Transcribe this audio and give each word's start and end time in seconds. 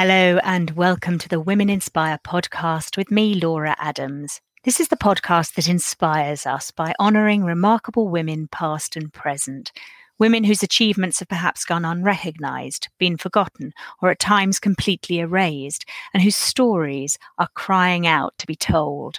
Hello, 0.00 0.38
and 0.44 0.70
welcome 0.76 1.18
to 1.18 1.28
the 1.28 1.40
Women 1.40 1.68
Inspire 1.68 2.20
podcast 2.24 2.96
with 2.96 3.10
me, 3.10 3.34
Laura 3.34 3.74
Adams. 3.80 4.40
This 4.62 4.78
is 4.78 4.86
the 4.86 4.96
podcast 4.96 5.54
that 5.54 5.68
inspires 5.68 6.46
us 6.46 6.70
by 6.70 6.94
honouring 7.00 7.42
remarkable 7.42 8.08
women, 8.08 8.46
past 8.46 8.94
and 8.94 9.12
present. 9.12 9.72
Women 10.16 10.44
whose 10.44 10.62
achievements 10.62 11.18
have 11.18 11.26
perhaps 11.26 11.64
gone 11.64 11.84
unrecognised, 11.84 12.86
been 13.00 13.16
forgotten, 13.16 13.72
or 14.00 14.10
at 14.10 14.20
times 14.20 14.60
completely 14.60 15.18
erased, 15.18 15.84
and 16.14 16.22
whose 16.22 16.36
stories 16.36 17.18
are 17.36 17.48
crying 17.54 18.06
out 18.06 18.38
to 18.38 18.46
be 18.46 18.54
told. 18.54 19.18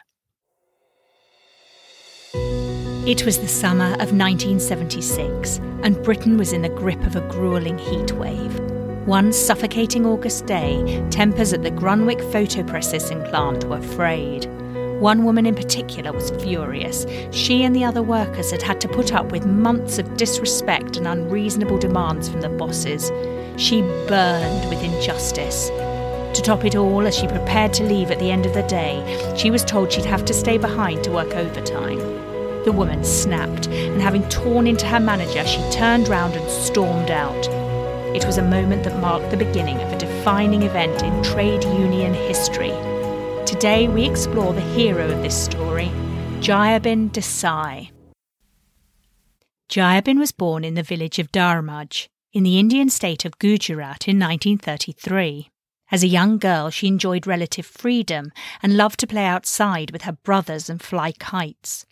It 2.34 3.26
was 3.26 3.40
the 3.40 3.50
summer 3.50 3.92
of 3.96 4.14
1976, 4.14 5.58
and 5.84 6.02
Britain 6.04 6.38
was 6.38 6.54
in 6.54 6.62
the 6.62 6.70
grip 6.70 7.02
of 7.02 7.18
a 7.18 7.28
grueling 7.28 7.80
heat 7.80 8.14
wave. 8.14 8.79
One 9.06 9.32
suffocating 9.34 10.06
August 10.06 10.46
day, 10.46 11.04
tempers 11.10 11.54
at 11.54 11.64
the 11.64 11.72
Grunwick 11.72 12.22
photo 12.32 12.64
processing 12.64 13.24
plant 13.24 13.64
were 13.64 13.82
frayed. 13.82 14.46
One 15.00 15.24
woman 15.24 15.46
in 15.46 15.56
particular 15.56 16.12
was 16.12 16.32
furious. 16.32 17.06
She 17.32 17.64
and 17.64 17.76
the 17.76 17.86
other 17.86 18.04
workers 18.04 18.52
had 18.52 18.62
had 18.62 18.82
to 18.82 18.90
put 18.90 19.14
up 19.14 19.32
with 19.32 19.46
months 19.46 19.98
of 19.98 20.18
disrespect 20.18 20.98
and 20.98 21.08
unreasonable 21.08 21.78
demands 21.80 22.28
from 22.28 22.42
the 22.42 22.50
bosses. 22.50 23.10
She 23.56 23.82
burned 23.82 24.70
with 24.70 24.84
injustice. 24.84 25.70
To 25.70 26.42
top 26.44 26.66
it 26.66 26.76
all, 26.76 27.08
as 27.08 27.18
she 27.18 27.28
prepared 27.28 27.74
to 27.76 27.86
leave 27.86 28.12
at 28.12 28.20
the 28.20 28.32
end 28.32 28.46
of 28.46 28.54
the 28.54 28.64
day, 28.64 29.36
she 29.38 29.50
was 29.50 29.64
told 29.64 29.92
she'd 29.92 30.06
have 30.06 30.26
to 30.26 30.34
stay 30.34 30.58
behind 30.58 31.06
to 31.06 31.12
work 31.12 31.34
overtime. 31.36 31.98
The 32.66 32.74
woman 32.74 33.06
snapped, 33.06 33.68
and 33.68 34.02
having 34.02 34.28
torn 34.30 34.68
into 34.68 34.86
her 34.86 35.00
manager, 35.00 35.46
she 35.48 35.62
turned 35.72 36.10
round 36.10 36.36
and 36.36 36.50
stormed 36.50 37.10
out. 37.10 37.59
It 38.16 38.26
was 38.26 38.40
a 38.40 38.44
moment 38.44 38.86
that 38.86 39.00
marked 39.00 39.30
the 39.30 39.38
beginning 39.38 39.80
of 39.82 39.94
a 39.94 39.98
defining 40.00 40.64
event 40.64 41.04
in 41.04 41.22
trade 41.22 41.64
union 41.64 42.16
history. 42.16 42.74
Today 43.46 43.88
we 43.88 44.04
explore 44.04 44.52
the 44.52 44.62
hero 44.62 45.12
of 45.12 45.22
this 45.22 45.40
story, 45.46 45.92
Jayaben 46.40 47.12
Desai. 47.12 47.92
Jayaben 49.70 50.18
was 50.18 50.32
born 50.32 50.64
in 50.64 50.74
the 50.74 50.82
village 50.82 51.20
of 51.20 51.32
Dharmaj, 51.32 52.08
in 52.34 52.42
the 52.42 52.58
Indian 52.58 52.90
state 52.90 53.26
of 53.26 53.38
Gujarat 53.38 54.08
in 54.08 54.18
1933. 54.18 55.52
As 55.92 56.02
a 56.02 56.08
young 56.08 56.40
girl, 56.40 56.72
she 56.72 56.88
enjoyed 56.88 57.28
relative 57.28 57.68
freedom 57.68 58.32
and 58.64 58.76
loved 58.76 59.00
to 59.02 59.08
play 59.08 59.26
outside 59.26 59.92
with 59.92 60.02
her 60.02 60.14
brothers 60.14 60.68
and 60.68 60.82
fly 60.82 61.12
kites. 61.12 61.86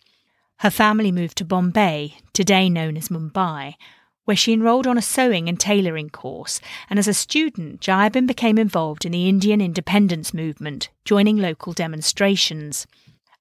Her 0.58 0.70
family 0.70 1.12
moved 1.12 1.38
to 1.38 1.44
Bombay, 1.44 2.16
today 2.32 2.68
known 2.68 2.96
as 2.96 3.08
Mumbai, 3.08 3.74
where 4.28 4.36
she 4.36 4.52
enrolled 4.52 4.86
on 4.86 4.98
a 4.98 5.02
sewing 5.02 5.48
and 5.48 5.58
tailoring 5.58 6.10
course, 6.10 6.60
and 6.90 6.98
as 6.98 7.08
a 7.08 7.14
student, 7.14 7.80
Jayaben 7.80 8.26
became 8.26 8.58
involved 8.58 9.06
in 9.06 9.12
the 9.12 9.26
Indian 9.26 9.62
independence 9.62 10.34
movement, 10.34 10.90
joining 11.06 11.38
local 11.38 11.72
demonstrations. 11.72 12.86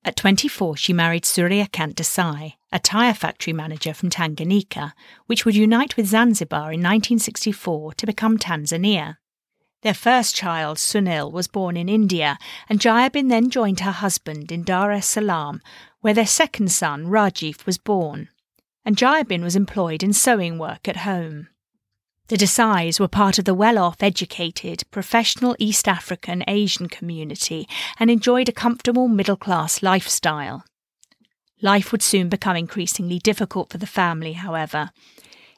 At 0.06 0.16
24, 0.16 0.78
she 0.78 0.94
married 0.94 1.26
Suryakant 1.26 1.96
Desai, 1.96 2.54
a 2.72 2.80
tyre 2.80 3.14
factory 3.14 3.52
manager 3.52 3.94
from 3.94 4.10
Tanganyika, 4.10 4.94
which 5.26 5.44
would 5.44 5.58
unite 5.58 5.98
with 5.98 6.08
Zanzibar 6.08 6.72
in 6.72 6.80
1964 6.80 7.94
to 7.96 8.06
become 8.06 8.38
Tanzania. 8.38 9.18
Their 9.82 9.94
first 9.94 10.36
child, 10.36 10.78
Sunil, 10.78 11.34
was 11.34 11.50
born 11.50 11.76
in 11.76 11.90
India, 11.90 12.38
and 12.70 12.80
Jayaben 12.80 13.28
then 13.28 13.50
joined 13.50 13.82
her 13.82 13.92
husband 13.92 14.54
in 14.54 14.64
Dar 14.64 14.94
es 14.94 15.06
Salaam, 15.06 15.60
where 16.00 16.14
their 16.14 16.26
second 16.26 16.72
son, 16.72 17.08
Rajiv, 17.08 17.66
was 17.66 17.78
born 17.78 18.30
and 18.88 18.96
Jayaben 18.96 19.44
was 19.44 19.58
employed 19.58 20.02
in 20.02 20.14
sewing 20.14 20.58
work 20.58 20.88
at 20.88 21.04
home. 21.04 21.50
The 22.30 22.38
Desais 22.38 23.02
were 23.02 23.10
part 23.10 23.38
of 23.38 23.44
the 23.44 23.54
well 23.54 23.78
off, 23.78 24.02
educated, 24.02 24.86
professional 24.92 25.58
East 25.60 25.90
African 25.90 26.42
Asian 26.48 26.88
community 26.88 27.68
and 28.00 28.10
enjoyed 28.10 28.48
a 28.48 28.54
comfortable 28.54 29.10
middle 29.10 29.36
class 29.36 29.84
lifestyle. 29.84 30.64
Life 31.62 31.92
would 31.92 32.02
soon 32.02 32.30
become 32.30 32.56
increasingly 32.56 33.20
difficult 33.20 33.70
for 33.70 33.78
the 33.78 33.86
family, 33.86 34.34
however. 34.34 34.92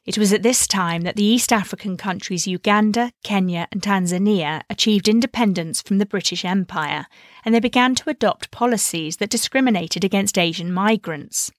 It 0.07 0.17
was 0.17 0.34
at 0.34 0.41
this 0.41 0.66
time 0.66 1.03
that 1.03 1.16
the 1.16 1.23
East 1.23 1.53
African 1.53 1.97
countries 1.97 2.47
Uganda, 2.47 3.11
Kenya, 3.23 3.67
and 3.72 3.84
Tanzania 3.84 4.63
achieved 4.72 5.07
independence 5.07 5.84
from 5.84 6.00
the 6.00 6.07
British 6.07 6.44
Empire, 6.44 7.06
and 7.46 7.53
they 7.53 7.59
began 7.59 7.94
to 7.94 8.09
adopt 8.09 8.50
policies 8.50 9.17
that 9.17 9.29
discriminated 9.29 10.03
against 10.03 10.40
Asian 10.40 10.73
migrants. 10.73 11.51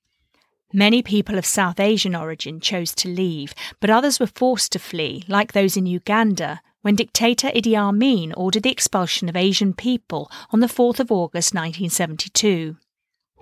Many 0.73 1.03
people 1.03 1.37
of 1.37 1.45
South 1.45 1.81
Asian 1.81 2.15
origin 2.15 2.61
chose 2.61 2.95
to 2.95 3.09
leave, 3.09 3.55
but 3.81 3.91
others 3.91 4.21
were 4.21 4.27
forced 4.29 4.71
to 4.73 4.79
flee, 4.79 5.25
like 5.27 5.53
those 5.53 5.77
in 5.77 5.87
Uganda, 5.87 6.61
when 6.83 6.95
dictator 6.95 7.49
Idi 7.49 7.77
Amin 7.77 8.33
ordered 8.35 8.63
the 8.63 8.71
expulsion 8.71 9.29
of 9.29 9.35
Asian 9.35 9.75
people 9.75 10.31
on 10.51 10.61
the 10.61 10.69
4th 10.69 11.01
of 11.01 11.11
August 11.11 11.55
1972. 11.55 12.77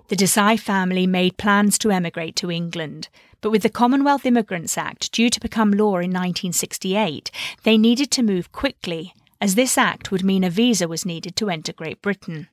The 0.07 0.15
Desai 0.15 0.59
family 0.59 1.05
made 1.05 1.37
plans 1.37 1.77
to 1.79 1.91
emigrate 1.91 2.35
to 2.37 2.49
England, 2.49 3.09
but 3.41 3.51
with 3.51 3.61
the 3.61 3.69
Commonwealth 3.69 4.25
Immigrants 4.25 4.75
Act 4.75 5.11
due 5.11 5.29
to 5.29 5.39
become 5.39 5.71
law 5.71 5.97
in 5.97 6.09
1968, 6.09 7.29
they 7.61 7.77
needed 7.77 8.09
to 8.09 8.23
move 8.23 8.51
quickly, 8.51 9.13
as 9.39 9.53
this 9.53 9.77
act 9.77 10.09
would 10.09 10.23
mean 10.23 10.43
a 10.43 10.49
visa 10.49 10.87
was 10.87 11.05
needed 11.05 11.35
to 11.35 11.51
enter 11.51 11.73
Great 11.73 12.01
Britain. 12.01 12.47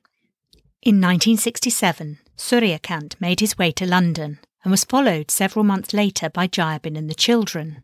In 0.83 1.01
1967, 1.01 2.19
Suryakant 2.37 3.19
made 3.19 3.39
his 3.39 3.57
way 3.57 3.71
to 3.71 3.87
London 3.87 4.37
and 4.63 4.71
was 4.71 4.83
followed 4.83 5.31
several 5.31 5.63
months 5.63 5.93
later 5.93 6.29
by 6.29 6.47
Jayaben 6.47 6.97
and 6.97 7.09
the 7.09 7.15
children. 7.15 7.83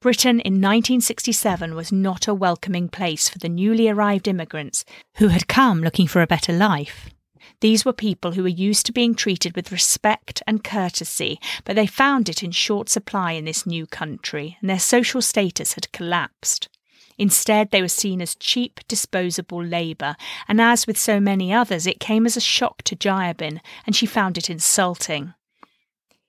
Britain 0.00 0.40
in 0.40 0.54
1967 0.54 1.74
was 1.74 1.90
not 1.90 2.28
a 2.28 2.34
welcoming 2.34 2.88
place 2.88 3.28
for 3.28 3.38
the 3.38 3.48
newly 3.48 3.88
arrived 3.88 4.28
immigrants 4.28 4.84
who 5.16 5.28
had 5.28 5.48
come 5.48 5.82
looking 5.82 6.06
for 6.06 6.22
a 6.22 6.26
better 6.26 6.52
life. 6.52 7.10
These 7.60 7.84
were 7.84 7.92
people 7.92 8.32
who 8.32 8.42
were 8.42 8.48
used 8.48 8.86
to 8.86 8.92
being 8.92 9.14
treated 9.14 9.56
with 9.56 9.72
respect 9.72 10.42
and 10.46 10.62
courtesy, 10.62 11.40
but 11.64 11.76
they 11.76 11.86
found 11.86 12.28
it 12.28 12.42
in 12.42 12.50
short 12.50 12.88
supply 12.88 13.32
in 13.32 13.46
this 13.46 13.66
new 13.66 13.86
country, 13.86 14.58
and 14.60 14.68
their 14.68 14.78
social 14.78 15.22
status 15.22 15.72
had 15.72 15.90
collapsed. 15.92 16.68
Instead, 17.18 17.70
they 17.70 17.80
were 17.80 17.88
seen 17.88 18.20
as 18.20 18.34
cheap, 18.34 18.80
disposable 18.88 19.64
labour, 19.64 20.16
and 20.46 20.60
as 20.60 20.86
with 20.86 20.98
so 20.98 21.18
many 21.18 21.52
others, 21.52 21.86
it 21.86 21.98
came 21.98 22.26
as 22.26 22.36
a 22.36 22.40
shock 22.40 22.82
to 22.82 22.94
Jayaben, 22.94 23.60
and 23.86 23.96
she 23.96 24.04
found 24.04 24.36
it 24.36 24.50
insulting. 24.50 25.32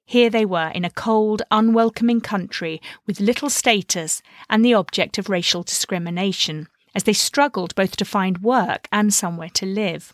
Here 0.09 0.29
they 0.29 0.45
were 0.45 0.69
in 0.69 0.85
a 0.85 0.89
cold, 0.89 1.41
unwelcoming 1.51 2.21
country 2.21 2.81
with 3.05 3.19
little 3.19 3.49
status 3.49 4.21
and 4.49 4.63
the 4.63 4.73
object 4.73 5.17
of 5.17 5.27
racial 5.27 5.63
discrimination, 5.63 6.69
as 6.95 7.03
they 7.03 7.11
struggled 7.11 7.75
both 7.75 7.97
to 7.97 8.05
find 8.05 8.37
work 8.37 8.87
and 8.89 9.13
somewhere 9.13 9.49
to 9.55 9.65
live. 9.65 10.13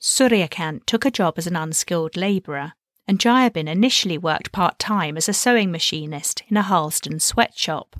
Suryakant 0.00 0.86
took 0.86 1.04
a 1.04 1.10
job 1.10 1.34
as 1.36 1.48
an 1.48 1.56
unskilled 1.56 2.16
labourer, 2.16 2.74
and 3.08 3.18
Jayaben 3.18 3.66
initially 3.66 4.16
worked 4.16 4.52
part 4.52 4.78
time 4.78 5.16
as 5.16 5.28
a 5.28 5.32
sewing 5.32 5.72
machinist 5.72 6.44
in 6.46 6.56
a 6.56 6.62
Harlesden 6.62 7.18
sweatshop. 7.18 7.96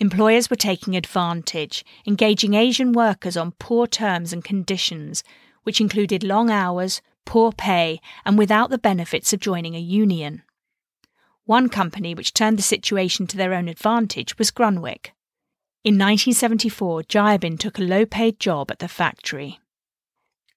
Employers 0.00 0.50
were 0.50 0.56
taking 0.56 0.96
advantage, 0.96 1.84
engaging 2.04 2.54
Asian 2.54 2.92
workers 2.92 3.36
on 3.36 3.52
poor 3.60 3.86
terms 3.86 4.32
and 4.32 4.42
conditions, 4.42 5.22
which 5.62 5.80
included 5.80 6.24
long 6.24 6.50
hours, 6.50 7.00
poor 7.24 7.52
pay, 7.52 8.00
and 8.24 8.36
without 8.36 8.70
the 8.70 8.78
benefits 8.78 9.32
of 9.32 9.38
joining 9.38 9.76
a 9.76 9.80
union. 9.80 10.42
One 11.48 11.70
company 11.70 12.14
which 12.14 12.34
turned 12.34 12.58
the 12.58 12.62
situation 12.62 13.26
to 13.28 13.38
their 13.38 13.54
own 13.54 13.68
advantage 13.68 14.36
was 14.36 14.50
Grunwick. 14.50 15.12
In 15.82 15.94
1974, 15.94 17.04
Jayaben 17.04 17.58
took 17.58 17.78
a 17.78 17.82
low 17.84 18.04
paid 18.04 18.38
job 18.38 18.70
at 18.70 18.80
the 18.80 18.86
factory. 18.86 19.58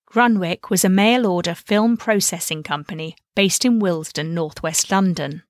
Grunwick 0.05 0.69
was 0.69 0.83
a 0.83 0.89
mail 0.89 1.25
order 1.25 1.55
film 1.55 1.95
processing 1.95 2.61
company 2.61 3.15
based 3.35 3.63
in 3.63 3.79
Willesden, 3.79 4.33
northwest 4.33 4.91
London. 4.91 5.43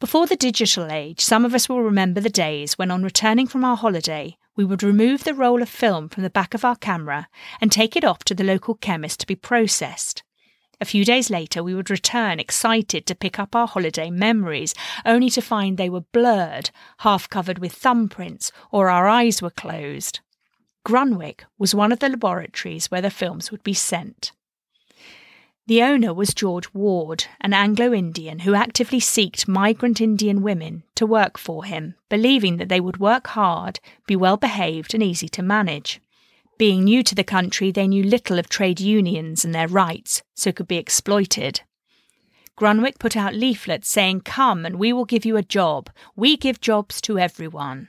Before 0.00 0.26
the 0.26 0.36
digital 0.36 0.90
age, 0.90 1.20
some 1.20 1.44
of 1.44 1.54
us 1.54 1.68
will 1.68 1.82
remember 1.82 2.22
the 2.22 2.30
days 2.30 2.78
when, 2.78 2.90
on 2.90 3.02
returning 3.02 3.46
from 3.46 3.62
our 3.62 3.76
holiday, 3.76 4.38
we 4.56 4.64
would 4.64 4.82
remove 4.82 5.24
the 5.24 5.34
roll 5.34 5.60
of 5.60 5.68
film 5.68 6.08
from 6.08 6.22
the 6.22 6.30
back 6.30 6.54
of 6.54 6.64
our 6.64 6.76
camera 6.76 7.28
and 7.60 7.70
take 7.70 7.94
it 7.94 8.04
off 8.04 8.24
to 8.24 8.34
the 8.34 8.44
local 8.44 8.74
chemist 8.74 9.20
to 9.20 9.26
be 9.26 9.36
processed. 9.36 10.22
A 10.80 10.86
few 10.86 11.04
days 11.04 11.28
later, 11.28 11.62
we 11.62 11.74
would 11.74 11.90
return 11.90 12.40
excited 12.40 13.04
to 13.06 13.14
pick 13.14 13.38
up 13.38 13.54
our 13.54 13.66
holiday 13.66 14.08
memories, 14.10 14.74
only 15.04 15.28
to 15.30 15.42
find 15.42 15.76
they 15.76 15.90
were 15.90 16.00
blurred, 16.00 16.70
half 17.00 17.28
covered 17.28 17.58
with 17.58 17.78
thumbprints, 17.78 18.50
or 18.70 18.88
our 18.88 19.06
eyes 19.06 19.42
were 19.42 19.50
closed. 19.50 20.20
Grunwick 20.86 21.44
was 21.58 21.74
one 21.74 21.92
of 21.92 21.98
the 21.98 22.08
laboratories 22.08 22.90
where 22.90 23.02
the 23.02 23.10
films 23.10 23.50
would 23.50 23.62
be 23.62 23.74
sent. 23.74 24.32
The 25.66 25.82
owner 25.82 26.14
was 26.14 26.34
George 26.34 26.72
Ward, 26.72 27.26
an 27.40 27.52
Anglo 27.52 27.92
Indian 27.92 28.40
who 28.40 28.54
actively 28.54 28.98
sought 28.98 29.46
migrant 29.46 30.00
Indian 30.00 30.42
women 30.42 30.82
to 30.94 31.06
work 31.06 31.36
for 31.36 31.64
him, 31.64 31.94
believing 32.08 32.56
that 32.56 32.70
they 32.70 32.80
would 32.80 32.98
work 32.98 33.28
hard, 33.28 33.78
be 34.06 34.16
well 34.16 34.38
behaved, 34.38 34.94
and 34.94 35.02
easy 35.02 35.28
to 35.28 35.42
manage. 35.42 36.00
Being 36.60 36.84
new 36.84 37.02
to 37.04 37.14
the 37.14 37.24
country, 37.24 37.72
they 37.72 37.88
knew 37.88 38.04
little 38.04 38.38
of 38.38 38.50
trade 38.50 38.80
unions 38.80 39.46
and 39.46 39.54
their 39.54 39.66
rights, 39.66 40.22
so 40.34 40.52
could 40.52 40.68
be 40.68 40.76
exploited. 40.76 41.62
Grunwick 42.54 42.98
put 42.98 43.16
out 43.16 43.34
leaflets 43.34 43.88
saying, 43.88 44.20
Come 44.20 44.66
and 44.66 44.76
we 44.76 44.92
will 44.92 45.06
give 45.06 45.24
you 45.24 45.38
a 45.38 45.42
job. 45.42 45.88
We 46.16 46.36
give 46.36 46.60
jobs 46.60 47.00
to 47.00 47.18
everyone. 47.18 47.88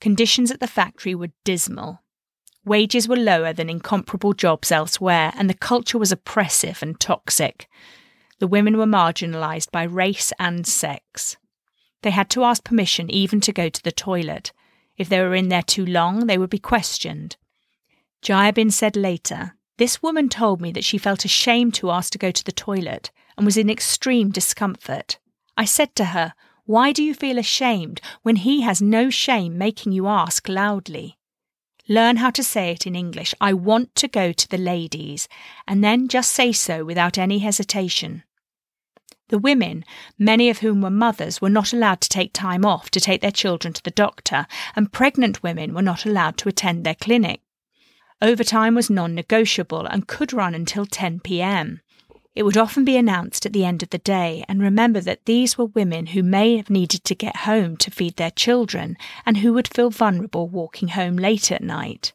conditions 0.00 0.50
at 0.50 0.60
the 0.60 0.66
factory 0.66 1.14
were 1.14 1.28
dismal. 1.44 2.00
Wages 2.64 3.06
were 3.06 3.16
lower 3.16 3.52
than 3.52 3.68
in 3.68 3.80
comparable 3.80 4.32
jobs 4.32 4.72
elsewhere, 4.72 5.34
and 5.36 5.50
the 5.50 5.52
culture 5.52 5.98
was 5.98 6.10
oppressive 6.10 6.82
and 6.82 6.98
toxic. 6.98 7.68
The 8.38 8.46
women 8.46 8.78
were 8.78 8.86
marginalised 8.86 9.70
by 9.70 9.82
race 9.82 10.32
and 10.38 10.66
sex. 10.66 11.36
They 12.00 12.12
had 12.12 12.30
to 12.30 12.44
ask 12.44 12.64
permission 12.64 13.10
even 13.10 13.42
to 13.42 13.52
go 13.52 13.68
to 13.68 13.82
the 13.82 13.92
toilet. 13.92 14.54
If 14.96 15.10
they 15.10 15.20
were 15.20 15.34
in 15.34 15.50
there 15.50 15.62
too 15.62 15.84
long, 15.84 16.28
they 16.28 16.38
would 16.38 16.48
be 16.48 16.58
questioned. 16.58 17.36
Jayaben 18.22 18.72
said 18.72 18.96
later, 18.96 19.56
This 19.76 20.02
woman 20.02 20.28
told 20.28 20.60
me 20.60 20.72
that 20.72 20.84
she 20.84 20.98
felt 20.98 21.24
ashamed 21.24 21.74
to 21.74 21.90
ask 21.90 22.12
to 22.12 22.18
go 22.18 22.30
to 22.30 22.44
the 22.44 22.52
toilet 22.52 23.10
and 23.36 23.46
was 23.46 23.56
in 23.56 23.70
extreme 23.70 24.30
discomfort. 24.30 25.18
I 25.56 25.64
said 25.64 25.94
to 25.96 26.06
her, 26.06 26.34
Why 26.64 26.92
do 26.92 27.02
you 27.02 27.14
feel 27.14 27.38
ashamed 27.38 28.00
when 28.22 28.36
he 28.36 28.62
has 28.62 28.82
no 28.82 29.10
shame 29.10 29.56
making 29.56 29.92
you 29.92 30.06
ask 30.06 30.48
loudly? 30.48 31.18
Learn 31.88 32.16
how 32.16 32.30
to 32.30 32.42
say 32.42 32.70
it 32.70 32.86
in 32.86 32.94
English. 32.94 33.34
I 33.40 33.54
want 33.54 33.94
to 33.94 34.08
go 34.08 34.32
to 34.32 34.48
the 34.48 34.58
ladies, 34.58 35.26
and 35.66 35.82
then 35.82 36.08
just 36.08 36.32
say 36.32 36.52
so 36.52 36.84
without 36.84 37.16
any 37.16 37.38
hesitation. 37.38 38.24
The 39.28 39.38
women, 39.38 39.84
many 40.18 40.50
of 40.50 40.58
whom 40.58 40.82
were 40.82 40.90
mothers, 40.90 41.40
were 41.40 41.48
not 41.48 41.72
allowed 41.72 42.00
to 42.02 42.08
take 42.08 42.32
time 42.32 42.64
off 42.64 42.90
to 42.90 43.00
take 43.00 43.20
their 43.20 43.30
children 43.30 43.72
to 43.72 43.82
the 43.82 43.90
doctor, 43.90 44.46
and 44.76 44.92
pregnant 44.92 45.42
women 45.42 45.72
were 45.72 45.82
not 45.82 46.04
allowed 46.04 46.36
to 46.38 46.48
attend 46.48 46.84
their 46.84 46.94
clinic. 46.94 47.40
Overtime 48.20 48.74
was 48.74 48.90
non 48.90 49.14
negotiable 49.14 49.86
and 49.86 50.08
could 50.08 50.32
run 50.32 50.54
until 50.54 50.86
10 50.86 51.20
pm. 51.20 51.80
It 52.34 52.42
would 52.42 52.56
often 52.56 52.84
be 52.84 52.96
announced 52.96 53.46
at 53.46 53.52
the 53.52 53.64
end 53.64 53.82
of 53.82 53.90
the 53.90 53.98
day, 53.98 54.44
and 54.48 54.60
remember 54.60 55.00
that 55.00 55.24
these 55.24 55.56
were 55.56 55.66
women 55.66 56.06
who 56.06 56.22
may 56.22 56.56
have 56.56 56.70
needed 56.70 57.04
to 57.04 57.14
get 57.14 57.38
home 57.38 57.76
to 57.76 57.90
feed 57.90 58.16
their 58.16 58.30
children 58.30 58.96
and 59.24 59.38
who 59.38 59.52
would 59.52 59.68
feel 59.68 59.90
vulnerable 59.90 60.48
walking 60.48 60.88
home 60.88 61.16
late 61.16 61.52
at 61.52 61.62
night. 61.62 62.12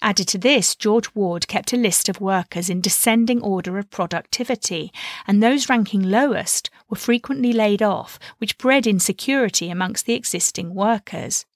Added 0.00 0.28
to 0.28 0.38
this, 0.38 0.74
George 0.74 1.14
Ward 1.14 1.48
kept 1.48 1.72
a 1.72 1.78
list 1.78 2.08
of 2.08 2.20
workers 2.20 2.68
in 2.68 2.82
descending 2.82 3.40
order 3.40 3.78
of 3.78 3.90
productivity, 3.90 4.92
and 5.26 5.42
those 5.42 5.68
ranking 5.68 6.02
lowest 6.02 6.68
were 6.90 6.96
frequently 6.96 7.52
laid 7.52 7.82
off, 7.82 8.18
which 8.38 8.58
bred 8.58 8.86
insecurity 8.86 9.70
amongst 9.70 10.04
the 10.04 10.14
existing 10.14 10.74
workers. 10.74 11.46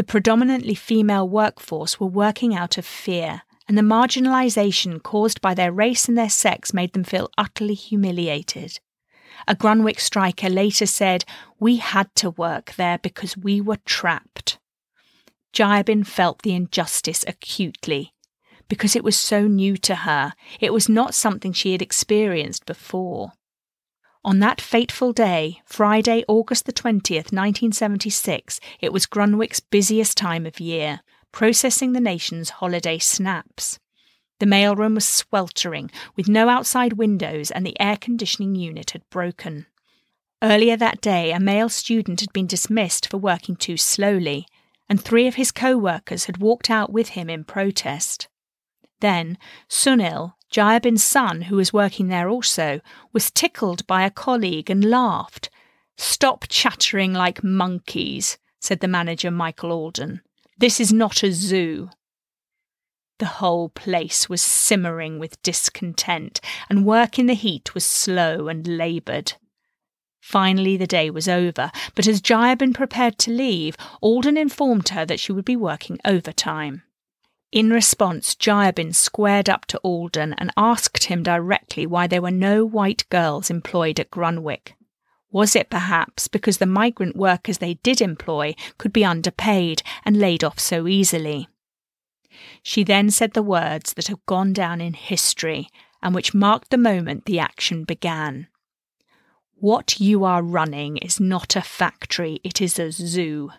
The 0.00 0.04
predominantly 0.04 0.74
female 0.74 1.28
workforce 1.28 2.00
were 2.00 2.06
working 2.06 2.54
out 2.54 2.78
of 2.78 2.86
fear, 2.86 3.42
and 3.68 3.76
the 3.76 3.82
marginalisation 3.82 5.02
caused 5.02 5.42
by 5.42 5.52
their 5.52 5.70
race 5.70 6.08
and 6.08 6.16
their 6.16 6.30
sex 6.30 6.72
made 6.72 6.94
them 6.94 7.04
feel 7.04 7.28
utterly 7.36 7.74
humiliated. 7.74 8.80
A 9.46 9.54
Grunwick 9.54 10.00
striker 10.00 10.48
later 10.48 10.86
said, 10.86 11.26
We 11.58 11.76
had 11.76 12.14
to 12.14 12.30
work 12.30 12.76
there 12.76 12.96
because 12.96 13.36
we 13.36 13.60
were 13.60 13.76
trapped. 13.84 14.58
Jayaben 15.52 16.06
felt 16.06 16.40
the 16.40 16.54
injustice 16.54 17.22
acutely. 17.28 18.14
Because 18.70 18.96
it 18.96 19.04
was 19.04 19.18
so 19.18 19.46
new 19.46 19.76
to 19.76 19.96
her, 19.96 20.32
it 20.60 20.72
was 20.72 20.88
not 20.88 21.14
something 21.14 21.52
she 21.52 21.72
had 21.72 21.82
experienced 21.82 22.64
before. 22.64 23.32
On 24.22 24.38
that 24.40 24.60
fateful 24.60 25.14
day, 25.14 25.62
Friday, 25.64 26.24
August 26.28 26.66
the 26.66 26.74
20th, 26.74 27.32
1976, 27.32 28.60
it 28.78 28.92
was 28.92 29.06
Grunwick's 29.06 29.60
busiest 29.60 30.18
time 30.18 30.44
of 30.44 30.60
year, 30.60 31.00
processing 31.32 31.92
the 31.92 32.00
nation's 32.00 32.50
holiday 32.50 32.98
snaps. 32.98 33.78
The 34.38 34.46
mailroom 34.46 34.94
was 34.94 35.08
sweltering, 35.08 35.90
with 36.16 36.28
no 36.28 36.50
outside 36.50 36.94
windows, 36.94 37.50
and 37.50 37.64
the 37.64 37.78
air 37.80 37.96
conditioning 37.96 38.54
unit 38.54 38.90
had 38.90 39.08
broken. 39.08 39.66
Earlier 40.42 40.76
that 40.76 41.00
day, 41.00 41.32
a 41.32 41.40
male 41.40 41.70
student 41.70 42.20
had 42.20 42.32
been 42.34 42.46
dismissed 42.46 43.08
for 43.08 43.16
working 43.16 43.56
too 43.56 43.78
slowly, 43.78 44.46
and 44.86 45.00
three 45.00 45.28
of 45.28 45.36
his 45.36 45.50
co 45.50 45.78
workers 45.78 46.26
had 46.26 46.38
walked 46.38 46.68
out 46.68 46.92
with 46.92 47.10
him 47.10 47.30
in 47.30 47.44
protest. 47.44 48.28
Then 49.00 49.38
Sunil, 49.66 50.34
Jayaben's 50.50 51.04
son, 51.04 51.42
who 51.42 51.56
was 51.56 51.72
working 51.72 52.08
there 52.08 52.28
also, 52.28 52.80
was 53.12 53.30
tickled 53.30 53.86
by 53.86 54.04
a 54.04 54.10
colleague 54.10 54.68
and 54.68 54.84
laughed. 54.84 55.48
Stop 55.96 56.46
chattering 56.48 57.12
like 57.12 57.44
monkeys, 57.44 58.36
said 58.60 58.80
the 58.80 58.88
manager, 58.88 59.30
Michael 59.30 59.70
Alden. 59.70 60.22
This 60.58 60.80
is 60.80 60.92
not 60.92 61.22
a 61.22 61.32
zoo. 61.32 61.90
The 63.18 63.26
whole 63.26 63.68
place 63.68 64.28
was 64.28 64.40
simmering 64.40 65.18
with 65.18 65.40
discontent, 65.42 66.40
and 66.68 66.86
work 66.86 67.18
in 67.18 67.26
the 67.26 67.34
heat 67.34 67.74
was 67.74 67.84
slow 67.84 68.48
and 68.48 68.66
laboured. 68.66 69.34
Finally, 70.20 70.76
the 70.76 70.86
day 70.86 71.10
was 71.10 71.28
over, 71.28 71.70
but 71.94 72.06
as 72.06 72.20
Jayaben 72.20 72.74
prepared 72.74 73.18
to 73.18 73.30
leave, 73.30 73.76
Alden 74.00 74.36
informed 74.36 74.88
her 74.90 75.04
that 75.04 75.20
she 75.20 75.32
would 75.32 75.44
be 75.44 75.56
working 75.56 75.98
overtime. 76.04 76.82
In 77.52 77.70
response, 77.70 78.36
Jayaben 78.36 78.94
squared 78.94 79.48
up 79.48 79.66
to 79.66 79.78
Alden 79.78 80.34
and 80.34 80.52
asked 80.56 81.04
him 81.04 81.24
directly 81.24 81.84
why 81.84 82.06
there 82.06 82.22
were 82.22 82.30
no 82.30 82.64
white 82.64 83.08
girls 83.08 83.50
employed 83.50 83.98
at 83.98 84.10
Grunwick. 84.10 84.74
Was 85.32 85.56
it 85.56 85.68
perhaps 85.68 86.28
because 86.28 86.58
the 86.58 86.66
migrant 86.66 87.16
workers 87.16 87.58
they 87.58 87.74
did 87.74 88.00
employ 88.00 88.54
could 88.78 88.92
be 88.92 89.04
underpaid 89.04 89.82
and 90.04 90.16
laid 90.16 90.44
off 90.44 90.60
so 90.60 90.86
easily? 90.86 91.48
She 92.62 92.84
then 92.84 93.10
said 93.10 93.32
the 93.32 93.42
words 93.42 93.94
that 93.94 94.06
have 94.06 94.24
gone 94.26 94.52
down 94.52 94.80
in 94.80 94.94
history 94.94 95.68
and 96.02 96.14
which 96.14 96.34
marked 96.34 96.70
the 96.70 96.78
moment 96.78 97.24
the 97.24 97.40
action 97.40 97.82
began. 97.84 98.46
What 99.54 100.00
you 100.00 100.24
are 100.24 100.42
running 100.42 100.98
is 100.98 101.18
not 101.20 101.56
a 101.56 101.62
factory, 101.62 102.40
it 102.44 102.60
is 102.60 102.78
a 102.78 102.92
zoo. 102.92 103.50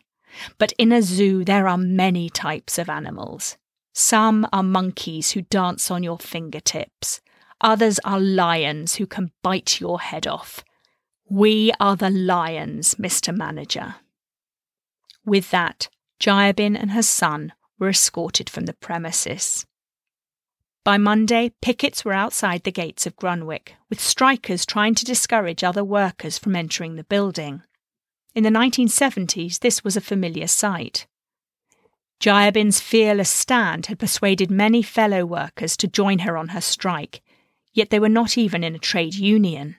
But 0.58 0.72
in 0.78 0.94
a 0.94 1.02
zoo, 1.02 1.44
there 1.44 1.68
are 1.68 1.78
many 1.78 2.30
types 2.30 2.78
of 2.78 2.90
animals. 2.90 3.58
Some 3.94 4.48
are 4.54 4.64
monkeys 4.64 5.32
who 5.32 5.42
dance 5.42 5.92
on 5.92 6.04
your 6.04 6.18
fingertips. 6.18 7.22
Others 7.60 8.00
are 8.06 8.20
lions 8.20 8.96
who 8.96 9.06
can 9.06 9.32
bite 9.44 9.80
your 9.80 10.00
head 10.00 10.26
off. 10.26 10.64
We 11.30 11.72
are 11.80 11.96
the 11.96 12.10
lions, 12.10 12.96
Mr. 12.96 13.36
Manager. 13.36 13.96
With 15.26 15.52
that, 15.52 15.90
Jayaben 16.20 16.80
and 16.80 16.92
her 16.92 17.04
son 17.04 17.54
were 17.80 17.90
escorted 17.90 18.50
from 18.50 18.66
the 18.66 18.74
premises. 18.74 19.66
By 20.84 20.98
Monday, 20.98 21.54
pickets 21.62 22.04
were 22.04 22.14
outside 22.14 22.64
the 22.64 22.72
gates 22.72 23.06
of 23.06 23.16
Grunwick, 23.16 23.74
with 23.90 24.00
strikers 24.00 24.66
trying 24.66 24.96
to 24.96 25.06
discourage 25.06 25.64
other 25.64 25.84
workers 25.84 26.40
from 26.40 26.56
entering 26.56 26.96
the 26.96 27.04
building. 27.04 27.62
In 28.34 28.44
the 28.44 28.50
1970s, 28.50 29.60
this 29.60 29.84
was 29.84 29.96
a 29.96 30.02
familiar 30.02 30.48
sight. 30.48 31.06
Jayaben's 32.22 32.80
fearless 32.80 33.32
stand 33.32 33.88
had 33.88 33.98
persuaded 33.98 34.52
many 34.52 34.84
fellow 34.84 35.26
workers 35.26 35.76
to 35.78 35.88
join 35.88 36.20
her 36.20 36.38
on 36.38 36.50
her 36.50 36.62
strike, 36.62 37.24
yet 37.74 37.90
they 37.90 38.00
were 38.00 38.10
not 38.10 38.38
even 38.38 38.64
in 38.64 38.76
a 38.76 38.80
trade 38.80 39.16
union. 39.16 39.78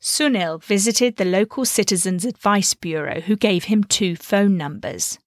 Sunil 0.00 0.62
visited 0.62 1.16
the 1.16 1.24
local 1.24 1.64
Citizens 1.64 2.24
Advice 2.24 2.74
Bureau, 2.74 3.20
who 3.20 3.36
gave 3.36 3.64
him 3.64 3.84
two 3.84 4.16
phone 4.16 4.56
numbers 4.56 5.18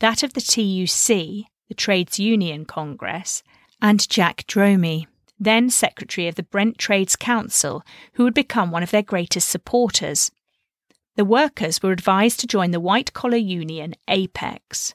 that 0.00 0.22
of 0.22 0.34
the 0.34 0.42
TUC, 0.42 1.46
the 1.68 1.74
Trades 1.74 2.18
Union 2.18 2.66
Congress, 2.66 3.42
and 3.80 4.06
Jack 4.08 4.44
Dromey, 4.46 5.06
then 5.40 5.70
Secretary 5.70 6.28
of 6.28 6.34
the 6.34 6.42
Brent 6.42 6.76
Trades 6.76 7.16
Council, 7.16 7.82
who 8.14 8.24
would 8.24 8.34
become 8.34 8.70
one 8.70 8.82
of 8.82 8.90
their 8.90 9.02
greatest 9.02 9.48
supporters. 9.48 10.30
The 11.14 11.24
workers 11.24 11.82
were 11.82 11.92
advised 11.92 12.40
to 12.40 12.46
join 12.46 12.72
the 12.72 12.80
white 12.80 13.14
collar 13.14 13.38
union 13.38 13.94
Apex. 14.08 14.94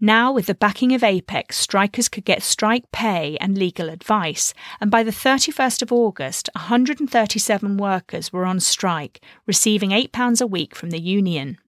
Now, 0.00 0.30
with 0.30 0.46
the 0.46 0.54
backing 0.54 0.94
of 0.94 1.02
Apex, 1.02 1.56
strikers 1.56 2.08
could 2.08 2.24
get 2.24 2.44
strike 2.44 2.88
pay 2.92 3.36
and 3.40 3.58
legal 3.58 3.88
advice, 3.88 4.54
and 4.80 4.92
by 4.92 5.02
the 5.02 5.10
31st 5.10 5.82
of 5.82 5.92
August, 5.92 6.48
137 6.54 7.76
workers 7.76 8.32
were 8.32 8.44
on 8.44 8.60
strike, 8.60 9.20
receiving 9.44 9.90
£8 9.90 10.40
a 10.40 10.46
week 10.46 10.76
from 10.76 10.90
the 10.90 11.00
union. 11.00 11.58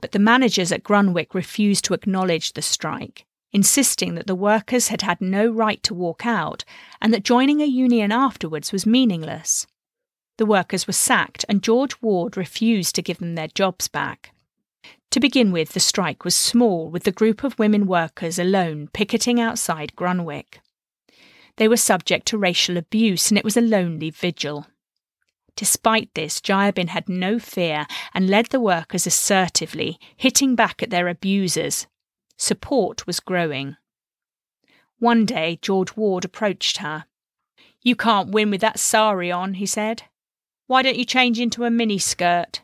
But 0.00 0.10
the 0.10 0.18
managers 0.18 0.72
at 0.72 0.82
Grunwick 0.82 1.34
refused 1.34 1.84
to 1.84 1.94
acknowledge 1.94 2.54
the 2.54 2.62
strike, 2.62 3.26
insisting 3.52 4.16
that 4.16 4.26
the 4.26 4.34
workers 4.34 4.88
had 4.88 5.02
had 5.02 5.20
no 5.20 5.48
right 5.48 5.80
to 5.84 5.94
walk 5.94 6.26
out 6.26 6.64
and 7.00 7.14
that 7.14 7.22
joining 7.22 7.60
a 7.60 7.66
union 7.66 8.10
afterwards 8.10 8.72
was 8.72 8.86
meaningless. 8.86 9.68
The 10.36 10.46
workers 10.46 10.86
were 10.86 10.92
sacked, 10.92 11.44
and 11.48 11.62
George 11.62 12.00
Ward 12.00 12.36
refused 12.36 12.94
to 12.96 13.02
give 13.02 13.18
them 13.18 13.34
their 13.34 13.48
jobs 13.48 13.88
back. 13.88 14.32
To 15.12 15.20
begin 15.20 15.52
with, 15.52 15.70
the 15.70 15.80
strike 15.80 16.24
was 16.24 16.36
small, 16.36 16.90
with 16.90 17.04
the 17.04 17.12
group 17.12 17.42
of 17.42 17.58
women 17.58 17.86
workers 17.86 18.38
alone 18.38 18.88
picketing 18.92 19.40
outside 19.40 19.96
Grunwick. 19.96 20.60
They 21.56 21.66
were 21.66 21.76
subject 21.78 22.26
to 22.28 22.38
racial 22.38 22.76
abuse, 22.76 23.30
and 23.30 23.38
it 23.38 23.44
was 23.44 23.56
a 23.56 23.62
lonely 23.62 24.10
vigil. 24.10 24.66
Despite 25.56 26.14
this, 26.14 26.40
Jayaben 26.40 26.88
had 26.88 27.08
no 27.08 27.38
fear 27.38 27.86
and 28.14 28.30
led 28.30 28.46
the 28.46 28.60
workers 28.60 29.06
assertively, 29.06 29.98
hitting 30.16 30.54
back 30.54 30.82
at 30.82 30.90
their 30.90 31.08
abusers. 31.08 31.86
Support 32.36 33.06
was 33.06 33.18
growing. 33.18 33.76
One 35.00 35.24
day, 35.24 35.58
George 35.60 35.96
Ward 35.96 36.24
approached 36.24 36.76
her. 36.76 37.06
You 37.82 37.96
can't 37.96 38.30
win 38.30 38.50
with 38.50 38.60
that 38.60 38.78
sari 38.78 39.32
on, 39.32 39.54
he 39.54 39.66
said. 39.66 40.04
Why 40.66 40.82
don't 40.82 40.98
you 40.98 41.04
change 41.04 41.40
into 41.40 41.64
a 41.64 41.70
miniskirt? 41.70 42.60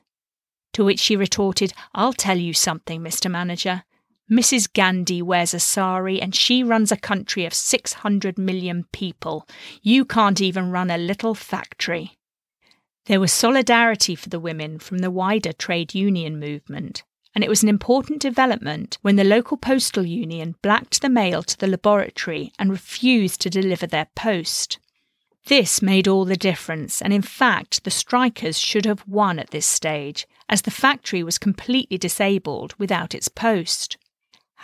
To 0.74 0.84
which 0.84 0.98
she 0.98 1.16
retorted, 1.16 1.72
I'll 1.94 2.12
tell 2.12 2.38
you 2.38 2.52
something, 2.52 3.00
Mr. 3.00 3.30
Manager. 3.30 3.84
Mrs. 4.30 4.72
Gandhi 4.72 5.22
wears 5.22 5.54
a 5.54 5.60
sari 5.60 6.20
and 6.20 6.34
she 6.34 6.62
runs 6.62 6.90
a 6.90 6.96
country 6.96 7.44
of 7.44 7.54
600 7.54 8.38
million 8.38 8.84
people. 8.92 9.46
You 9.82 10.04
can't 10.04 10.40
even 10.40 10.70
run 10.70 10.90
a 10.90 10.98
little 10.98 11.34
factory. 11.34 12.18
There 13.06 13.20
was 13.20 13.32
solidarity 13.32 14.14
for 14.14 14.30
the 14.30 14.40
women 14.40 14.78
from 14.78 14.98
the 14.98 15.10
wider 15.10 15.52
trade 15.52 15.94
union 15.94 16.40
movement, 16.40 17.04
and 17.34 17.44
it 17.44 17.50
was 17.50 17.62
an 17.62 17.68
important 17.68 18.22
development 18.22 18.98
when 19.02 19.16
the 19.16 19.24
local 19.24 19.58
postal 19.58 20.06
union 20.06 20.54
blacked 20.62 21.02
the 21.02 21.10
mail 21.10 21.42
to 21.42 21.58
the 21.58 21.66
laboratory 21.66 22.52
and 22.58 22.70
refused 22.70 23.42
to 23.42 23.50
deliver 23.50 23.86
their 23.86 24.08
post. 24.16 24.78
This 25.46 25.82
made 25.82 26.08
all 26.08 26.24
the 26.24 26.36
difference, 26.36 27.02
and 27.02 27.12
in 27.12 27.20
fact, 27.20 27.84
the 27.84 27.90
strikers 27.90 28.58
should 28.58 28.86
have 28.86 29.06
won 29.06 29.38
at 29.38 29.50
this 29.50 29.66
stage, 29.66 30.26
as 30.48 30.62
the 30.62 30.70
factory 30.70 31.22
was 31.22 31.36
completely 31.36 31.98
disabled 31.98 32.74
without 32.78 33.14
its 33.14 33.28
post. 33.28 33.98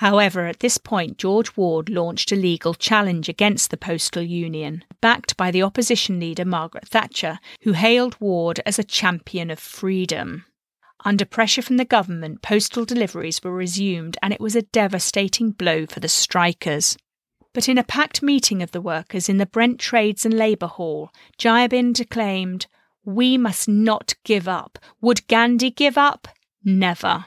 However, 0.01 0.47
at 0.47 0.61
this 0.61 0.79
point, 0.79 1.19
George 1.19 1.55
Ward 1.55 1.91
launched 1.91 2.33
a 2.33 2.37
legal 2.37 2.73
challenge 2.73 3.29
against 3.29 3.71
the 3.71 3.77
postal 3.77 4.23
union, 4.23 4.83
backed 5.03 5.37
by 5.37 5.51
the 5.51 5.63
opposition 5.63 6.19
leader 6.19 6.47
Margaret 6.47 6.89
Thatcher, 6.89 7.39
who 7.63 7.73
hailed 7.73 8.19
Ward 8.19 8.61
as 8.65 8.79
a 8.79 8.85
champion 8.85 9.51
of 9.51 9.59
freedom. 9.59 10.47
Under 11.05 11.27
pressure 11.27 11.61
from 11.61 11.77
the 11.77 11.85
government, 11.85 12.41
postal 12.41 12.87
deliveries 12.87 13.43
were 13.45 13.53
resumed, 13.53 14.17
and 14.23 14.33
it 14.33 14.41
was 14.41 14.57
a 14.57 14.63
devastating 14.63 15.51
blow 15.51 15.85
for 15.85 16.01
the 16.01 16.09
strikers. 16.09 16.97
But 17.53 17.69
in 17.69 17.79
a 17.79 17.85
packed 17.85 18.23
meeting 18.23 18.63
of 18.63 18.71
the 18.71 18.81
workers 18.81 19.29
in 19.29 19.39
the 19.39 19.47
Brent 19.47 19.81
Trades 19.81 20.25
and 20.25 20.35
Labour 20.35 20.69
Hall, 20.69 21.11
Jayaben 21.39 21.93
declaimed, 21.93 22.67
We 23.05 23.37
must 23.37 23.69
not 23.69 24.15
give 24.25 24.47
up. 24.47 24.79
Would 25.01 25.27
Gandhi 25.27 25.71
give 25.71 25.99
up? 25.99 26.29
Never. 26.65 27.27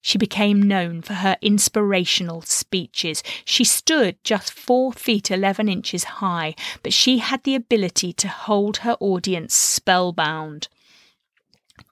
She 0.00 0.18
became 0.18 0.60
known 0.60 1.00
for 1.00 1.14
her 1.14 1.38
inspirational 1.40 2.42
speeches. 2.42 3.22
She 3.46 3.64
stood 3.64 4.22
just 4.22 4.52
four 4.52 4.92
feet 4.92 5.30
eleven 5.30 5.66
inches 5.66 6.04
high, 6.04 6.54
but 6.82 6.92
she 6.92 7.18
had 7.18 7.42
the 7.42 7.54
ability 7.54 8.12
to 8.12 8.28
hold 8.28 8.78
her 8.78 8.98
audience 9.00 9.54
spellbound. 9.54 10.68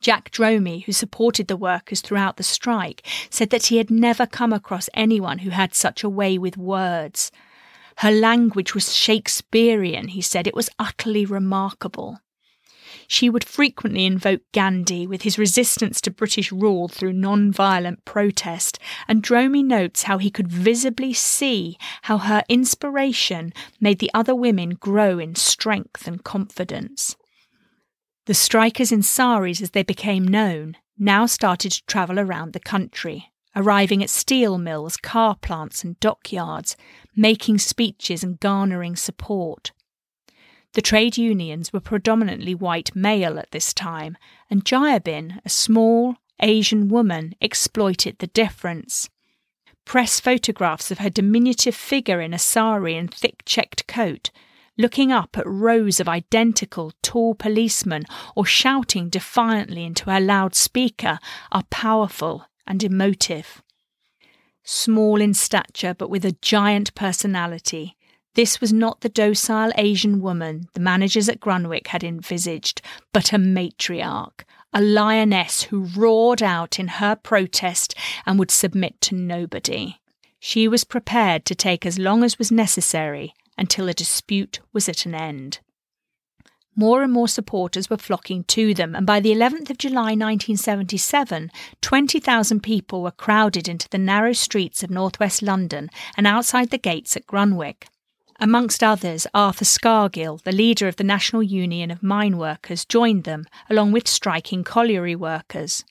Jack 0.02 0.30
Dromey, 0.32 0.84
who 0.84 0.92
supported 0.92 1.46
the 1.46 1.56
workers 1.56 2.00
throughout 2.00 2.36
the 2.36 2.42
strike, 2.42 3.06
said 3.30 3.50
that 3.50 3.66
he 3.66 3.76
had 3.76 3.90
never 3.90 4.26
come 4.26 4.52
across 4.52 4.90
anyone 4.92 5.38
who 5.38 5.50
had 5.50 5.74
such 5.74 6.02
a 6.02 6.08
way 6.10 6.36
with 6.36 6.58
words. 6.58 7.30
Her 7.98 8.10
language 8.10 8.74
was 8.74 8.94
Shakespearean, 8.94 10.08
he 10.08 10.20
said. 10.20 10.46
It 10.46 10.56
was 10.56 10.70
utterly 10.78 11.24
remarkable. 11.24 12.18
She 13.06 13.30
would 13.30 13.44
frequently 13.44 14.04
invoke 14.04 14.40
Gandhi 14.52 15.06
with 15.06 15.22
his 15.22 15.38
resistance 15.38 16.00
to 16.00 16.10
British 16.10 16.50
rule 16.50 16.88
through 16.88 17.12
non 17.12 17.52
violent 17.52 18.04
protest, 18.04 18.78
and 19.06 19.22
Dromey 19.22 19.62
notes 19.64 20.04
how 20.04 20.18
he 20.18 20.30
could 20.30 20.48
visibly 20.48 21.12
see 21.12 21.78
how 22.02 22.18
her 22.18 22.42
inspiration 22.48 23.52
made 23.80 23.98
the 23.98 24.10
other 24.14 24.34
women 24.34 24.70
grow 24.70 25.18
in 25.18 25.34
strength 25.36 26.08
and 26.08 26.24
confidence. 26.24 27.16
The 28.26 28.34
strikers 28.34 28.92
in 28.92 29.02
saris, 29.02 29.60
as 29.60 29.70
they 29.70 29.82
became 29.82 30.26
known, 30.26 30.76
now 30.96 31.26
started 31.26 31.72
to 31.72 31.86
travel 31.86 32.20
around 32.20 32.52
the 32.52 32.60
country, 32.60 33.32
arriving 33.56 34.02
at 34.02 34.10
steel 34.10 34.58
mills, 34.58 34.96
car 34.96 35.34
plants, 35.34 35.82
and 35.82 35.98
dockyards, 35.98 36.76
making 37.16 37.58
speeches 37.58 38.22
and 38.22 38.38
garnering 38.38 38.94
support. 38.94 39.72
The 40.74 40.82
trade 40.82 41.18
unions 41.18 41.72
were 41.72 41.80
predominantly 41.80 42.54
white 42.54 42.94
male 42.94 43.38
at 43.40 43.50
this 43.50 43.74
time, 43.74 44.16
and 44.48 44.64
Jayaben, 44.64 45.40
a 45.44 45.48
small 45.48 46.16
Asian 46.40 46.88
woman, 46.88 47.34
exploited 47.40 48.18
the 48.18 48.28
difference. 48.28 49.10
Press 49.84 50.20
photographs 50.20 50.92
of 50.92 50.98
her 50.98 51.10
diminutive 51.10 51.74
figure 51.74 52.20
in 52.20 52.32
a 52.32 52.38
sari 52.38 52.96
and 52.96 53.12
thick 53.12 53.42
checked 53.44 53.88
coat 53.88 54.30
looking 54.78 55.12
up 55.12 55.36
at 55.36 55.46
rows 55.46 56.00
of 56.00 56.08
identical 56.08 56.92
tall 57.02 57.34
policemen 57.34 58.04
or 58.34 58.46
shouting 58.46 59.08
defiantly 59.08 59.84
into 59.84 60.10
her 60.10 60.20
loudspeaker 60.20 61.18
are 61.50 61.64
powerful 61.70 62.46
and 62.66 62.82
emotive. 62.82 63.62
Small 64.64 65.20
in 65.20 65.34
stature 65.34 65.94
but 65.94 66.08
with 66.10 66.24
a 66.24 66.36
giant 66.40 66.94
personality, 66.94 67.96
this 68.34 68.60
was 68.60 68.72
not 68.72 69.02
the 69.02 69.10
docile 69.10 69.72
Asian 69.76 70.20
woman 70.22 70.68
the 70.72 70.80
managers 70.80 71.28
at 71.28 71.40
Grunwick 71.40 71.88
had 71.88 72.02
envisaged, 72.02 72.80
but 73.12 73.32
a 73.32 73.36
matriarch, 73.36 74.44
a 74.72 74.80
lioness 74.80 75.64
who 75.64 75.82
roared 75.94 76.42
out 76.42 76.78
in 76.78 76.88
her 76.88 77.14
protest 77.14 77.94
and 78.24 78.38
would 78.38 78.50
submit 78.50 78.98
to 79.02 79.14
nobody. 79.14 79.96
She 80.40 80.66
was 80.66 80.84
prepared 80.84 81.44
to 81.44 81.54
take 81.54 81.84
as 81.84 81.98
long 81.98 82.24
as 82.24 82.38
was 82.38 82.50
necessary 82.50 83.34
until 83.56 83.88
a 83.88 83.94
dispute 83.94 84.60
was 84.72 84.88
at 84.88 85.06
an 85.06 85.14
end. 85.14 85.60
More 86.74 87.02
and 87.02 87.12
more 87.12 87.28
supporters 87.28 87.90
were 87.90 87.98
flocking 87.98 88.44
to 88.44 88.72
them, 88.72 88.94
and 88.94 89.06
by 89.06 89.20
the 89.20 89.32
11th 89.32 89.68
of 89.68 89.76
July 89.76 90.14
1977, 90.14 91.50
20,000 91.82 92.62
people 92.62 93.02
were 93.02 93.10
crowded 93.10 93.68
into 93.68 93.88
the 93.90 93.98
narrow 93.98 94.32
streets 94.32 94.82
of 94.82 94.90
northwest 94.90 95.42
London 95.42 95.90
and 96.16 96.26
outside 96.26 96.70
the 96.70 96.78
gates 96.78 97.14
at 97.14 97.26
Grunwick. 97.26 97.88
Amongst 98.40 98.82
others, 98.82 99.26
Arthur 99.34 99.66
Scargill, 99.66 100.42
the 100.42 100.50
leader 100.50 100.88
of 100.88 100.96
the 100.96 101.04
National 101.04 101.42
Union 101.42 101.90
of 101.90 102.02
Mine 102.02 102.38
Workers, 102.38 102.86
joined 102.86 103.24
them, 103.24 103.44
along 103.68 103.92
with 103.92 104.08
striking 104.08 104.64
colliery 104.64 105.14
workers. 105.14 105.84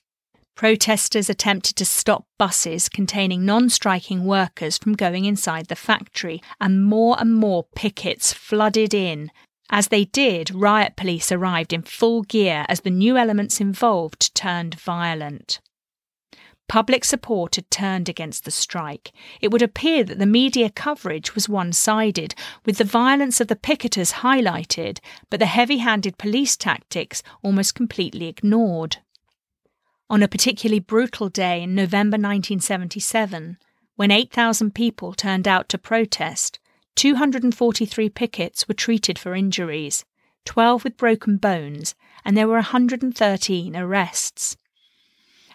Protesters 0.54 1.30
attempted 1.30 1.76
to 1.76 1.84
stop 1.84 2.26
buses 2.38 2.88
containing 2.88 3.44
non 3.44 3.68
striking 3.68 4.24
workers 4.24 4.78
from 4.78 4.92
going 4.92 5.24
inside 5.24 5.66
the 5.66 5.76
factory, 5.76 6.42
and 6.60 6.84
more 6.84 7.16
and 7.18 7.34
more 7.34 7.64
pickets 7.74 8.32
flooded 8.32 8.92
in. 8.92 9.30
As 9.70 9.88
they 9.88 10.04
did, 10.04 10.54
riot 10.54 10.96
police 10.96 11.32
arrived 11.32 11.72
in 11.72 11.82
full 11.82 12.22
gear 12.22 12.66
as 12.68 12.80
the 12.80 12.90
new 12.90 13.16
elements 13.16 13.60
involved 13.60 14.34
turned 14.34 14.74
violent. 14.74 15.60
Public 16.68 17.04
support 17.04 17.56
had 17.56 17.70
turned 17.70 18.08
against 18.08 18.44
the 18.44 18.50
strike. 18.50 19.12
It 19.40 19.50
would 19.50 19.62
appear 19.62 20.04
that 20.04 20.18
the 20.18 20.26
media 20.26 20.70
coverage 20.70 21.34
was 21.34 21.48
one 21.48 21.72
sided, 21.72 22.34
with 22.64 22.78
the 22.78 22.84
violence 22.84 23.40
of 23.40 23.48
the 23.48 23.56
picketers 23.56 24.12
highlighted, 24.12 24.98
but 25.28 25.40
the 25.40 25.46
heavy 25.46 25.78
handed 25.78 26.18
police 26.18 26.56
tactics 26.56 27.22
almost 27.42 27.74
completely 27.74 28.26
ignored. 28.26 28.98
On 30.10 30.22
a 30.22 30.28
particularly 30.28 30.80
brutal 30.80 31.28
day 31.28 31.62
in 31.62 31.74
November 31.74 32.16
1977, 32.16 33.58
when 33.96 34.10
8,000 34.10 34.74
people 34.74 35.12
turned 35.12 35.48
out 35.48 35.68
to 35.70 35.78
protest, 35.78 36.58
243 36.96 38.08
pickets 38.10 38.68
were 38.68 38.74
treated 38.74 39.18
for 39.18 39.34
injuries, 39.34 40.04
12 40.44 40.84
with 40.84 40.96
broken 40.96 41.36
bones, 41.36 41.94
and 42.24 42.36
there 42.36 42.48
were 42.48 42.54
113 42.54 43.76
arrests. 43.76 44.56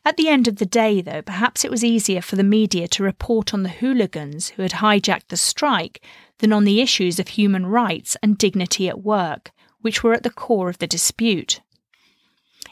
At 0.06 0.16
the 0.16 0.30
end 0.30 0.48
of 0.48 0.56
the 0.56 0.66
day, 0.66 1.02
though, 1.02 1.22
perhaps 1.22 1.66
it 1.66 1.72
was 1.72 1.84
easier 1.84 2.22
for 2.22 2.38
the 2.38 2.44
media 2.44 2.88
to 2.88 3.04
report 3.04 3.54
on 3.54 3.64
the 3.64 3.70
hooligans 3.70 4.50
who 4.50 4.62
had 4.62 4.74
hijacked 4.74 5.28
the 5.28 5.38
strike 5.38 6.02
than 6.40 6.54
on 6.54 6.64
the 6.64 6.80
issues 6.80 7.20
of 7.20 7.28
human 7.28 7.66
rights 7.66 8.16
and 8.24 8.38
dignity 8.38 8.88
at 8.88 9.04
work, 9.04 9.52
which 9.82 10.04
were 10.04 10.14
at 10.14 10.24
the 10.24 10.30
core 10.30 10.70
of 10.70 10.78
the 10.78 10.88
dispute. 10.88 11.60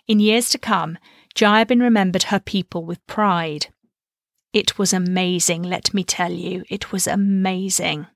In 0.07 0.19
years 0.19 0.49
to 0.49 0.57
come, 0.57 0.97
Jayaben 1.35 1.81
remembered 1.81 2.23
her 2.23 2.39
people 2.39 2.85
with 2.85 3.05
pride. 3.07 3.67
It 4.53 4.79
was 4.79 4.93
amazing, 4.93 5.63
let 5.63 5.93
me 5.93 6.03
tell 6.03 6.31
you, 6.31 6.63
it 6.69 6.93
was 6.93 7.07
amazing. 7.07 8.07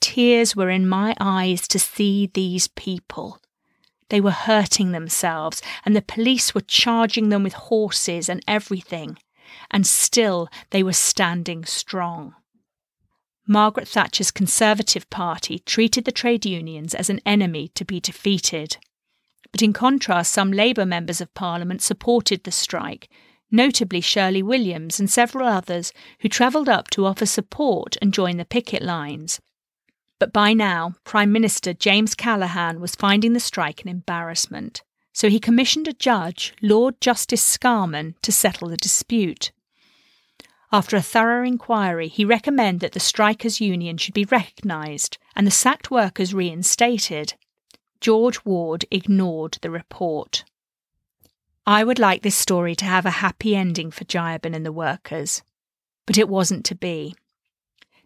Tears 0.00 0.56
were 0.56 0.70
in 0.70 0.88
my 0.88 1.14
eyes 1.20 1.68
to 1.68 1.78
see 1.78 2.30
these 2.32 2.68
people. 2.68 3.38
They 4.08 4.20
were 4.20 4.30
hurting 4.30 4.92
themselves, 4.92 5.60
and 5.84 5.94
the 5.94 6.00
police 6.00 6.54
were 6.54 6.62
charging 6.62 7.28
them 7.28 7.42
with 7.42 7.52
horses 7.52 8.30
and 8.30 8.42
everything, 8.48 9.18
and 9.70 9.86
still 9.86 10.48
they 10.70 10.82
were 10.82 10.94
standing 10.94 11.66
strong. 11.66 12.34
Margaret 13.46 13.88
Thatcher's 13.88 14.30
Conservative 14.30 15.08
Party 15.10 15.58
treated 15.58 16.06
the 16.06 16.12
trade 16.12 16.46
unions 16.46 16.94
as 16.94 17.10
an 17.10 17.20
enemy 17.26 17.68
to 17.74 17.84
be 17.84 18.00
defeated. 18.00 18.78
But 19.52 19.62
in 19.62 19.72
contrast, 19.72 20.32
some 20.32 20.52
Labour 20.52 20.84
members 20.84 21.20
of 21.20 21.32
Parliament 21.34 21.82
supported 21.82 22.44
the 22.44 22.52
strike, 22.52 23.08
notably 23.50 24.00
Shirley 24.00 24.42
Williams 24.42 25.00
and 25.00 25.10
several 25.10 25.46
others 25.46 25.92
who 26.20 26.28
travelled 26.28 26.68
up 26.68 26.90
to 26.90 27.06
offer 27.06 27.26
support 27.26 27.96
and 28.02 28.12
join 28.12 28.36
the 28.36 28.44
picket 28.44 28.82
lines. 28.82 29.40
But 30.18 30.32
by 30.32 30.52
now, 30.52 30.94
Prime 31.04 31.32
Minister 31.32 31.72
James 31.72 32.14
Callaghan 32.14 32.80
was 32.80 32.94
finding 32.94 33.32
the 33.32 33.40
strike 33.40 33.82
an 33.82 33.88
embarrassment, 33.88 34.82
so 35.12 35.28
he 35.28 35.40
commissioned 35.40 35.88
a 35.88 35.92
judge, 35.92 36.54
Lord 36.60 37.00
Justice 37.00 37.42
Scarman, 37.42 38.14
to 38.22 38.32
settle 38.32 38.68
the 38.68 38.76
dispute. 38.76 39.52
After 40.70 40.96
a 40.96 41.02
thorough 41.02 41.46
inquiry, 41.46 42.08
he 42.08 42.24
recommended 42.24 42.80
that 42.80 42.92
the 42.92 43.00
strikers' 43.00 43.60
union 43.60 43.96
should 43.96 44.12
be 44.12 44.26
recognised 44.26 45.16
and 45.34 45.46
the 45.46 45.50
sacked 45.50 45.90
workers 45.90 46.34
reinstated. 46.34 47.34
George 48.00 48.44
Ward 48.44 48.84
ignored 48.92 49.58
the 49.60 49.70
report. 49.70 50.44
I 51.66 51.82
would 51.82 51.98
like 51.98 52.22
this 52.22 52.36
story 52.36 52.76
to 52.76 52.84
have 52.84 53.04
a 53.04 53.20
happy 53.20 53.56
ending 53.56 53.90
for 53.90 54.04
Jayaben 54.04 54.54
and 54.54 54.64
the 54.64 54.72
workers, 54.72 55.42
but 56.06 56.16
it 56.16 56.28
wasn't 56.28 56.64
to 56.66 56.76
be. 56.76 57.16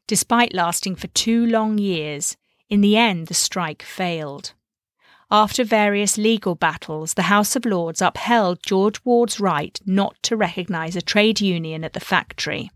Despite 0.06 0.54
lasting 0.54 0.96
for 0.96 1.08
two 1.08 1.46
long 1.46 1.76
years, 1.76 2.38
in 2.70 2.80
the 2.80 2.96
end 2.96 3.26
the 3.26 3.34
strike 3.34 3.82
failed. 3.82 4.54
After 5.30 5.62
various 5.62 6.16
legal 6.16 6.54
battles, 6.54 7.14
the 7.14 7.22
House 7.22 7.54
of 7.54 7.66
Lords 7.66 8.00
upheld 8.00 8.62
George 8.62 8.98
Ward's 9.04 9.40
right 9.40 9.78
not 9.84 10.16
to 10.22 10.36
recognise 10.36 10.96
a 10.96 11.02
trade 11.02 11.40
union 11.40 11.84
at 11.84 11.92
the 11.92 12.00
factory. 12.00 12.70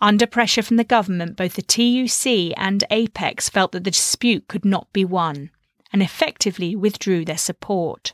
Under 0.00 0.26
pressure 0.26 0.62
from 0.62 0.76
the 0.76 0.84
government, 0.84 1.36
both 1.36 1.54
the 1.54 1.62
TUC 1.62 2.54
and 2.56 2.84
Apex 2.90 3.48
felt 3.48 3.72
that 3.72 3.82
the 3.82 3.90
dispute 3.90 4.46
could 4.46 4.64
not 4.64 4.92
be 4.92 5.04
won 5.04 5.50
and 5.92 6.02
effectively 6.02 6.76
withdrew 6.76 7.24
their 7.24 7.38
support. 7.38 8.12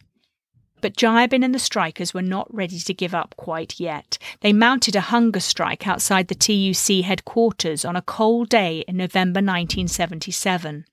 But 0.81 0.97
Jayaben 0.97 1.43
and 1.43 1.55
the 1.55 1.59
strikers 1.59 2.13
were 2.13 2.23
not 2.23 2.53
ready 2.55 2.79
to 2.79 2.93
give 2.93 3.15
up 3.15 3.35
quite 3.39 3.81
yet. 3.81 4.19
They 4.41 4.53
mounted 4.53 4.95
a 4.95 5.01
hunger 5.01 5.41
strike 5.41 5.87
outside 5.89 6.29
the 6.29 6.35
TUC 6.35 7.05
headquarters 7.05 7.87
on 7.87 7.97
a 7.97 8.03
cold 8.03 8.51
day 8.51 8.85
in 8.87 8.99
November 8.99 9.39
1977. 9.39 10.85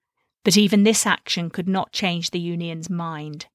But 0.46 0.56
even 0.56 0.84
this 0.84 1.06
action 1.06 1.50
could 1.50 1.68
not 1.68 1.92
change 1.92 2.32
the 2.32 2.40
union's 2.40 2.90
mind. 2.90 3.48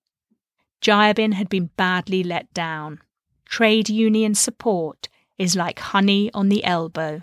Jayaben 0.82 1.32
had 1.32 1.48
been 1.48 1.70
badly 1.76 2.22
let 2.22 2.52
down. 2.52 3.00
Trade 3.46 3.88
union 3.88 4.34
support 4.34 5.08
is 5.38 5.56
like 5.56 5.78
honey 5.78 6.30
on 6.34 6.48
the 6.48 6.64
elbow. 6.64 7.22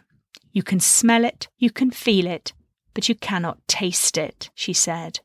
You 0.52 0.64
can 0.64 0.80
smell 0.80 1.24
it, 1.24 1.50
you 1.58 1.70
can 1.70 1.92
feel 1.92 2.26
it, 2.26 2.54
but 2.94 3.10
you 3.10 3.16
cannot 3.16 3.68
taste 3.68 4.18
it, 4.18 4.50
she 4.56 4.74
said. 4.74 5.20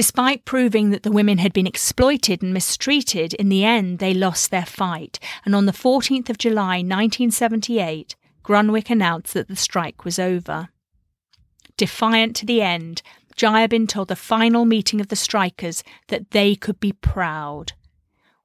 Despite 0.00 0.46
proving 0.46 0.88
that 0.92 1.02
the 1.02 1.12
women 1.12 1.36
had 1.36 1.52
been 1.52 1.66
exploited 1.66 2.40
and 2.42 2.54
mistreated, 2.54 3.34
in 3.34 3.50
the 3.50 3.66
end 3.66 3.98
they 3.98 4.14
lost 4.14 4.50
their 4.50 4.64
fight, 4.64 5.18
and 5.44 5.54
on 5.54 5.66
the 5.66 5.72
14th 5.72 6.30
of 6.30 6.38
July 6.38 6.76
1978, 6.78 8.16
Grunwick 8.42 8.88
announced 8.88 9.34
that 9.34 9.48
the 9.48 9.56
strike 9.56 10.06
was 10.06 10.18
over. 10.18 10.70
Defiant 11.76 12.34
to 12.36 12.46
the 12.46 12.62
end, 12.62 13.02
Jayaben 13.36 13.86
told 13.86 14.08
the 14.08 14.16
final 14.16 14.64
meeting 14.64 15.02
of 15.02 15.08
the 15.08 15.16
strikers 15.16 15.84
that 16.06 16.30
they 16.30 16.54
could 16.54 16.80
be 16.80 16.92
proud. 16.92 17.74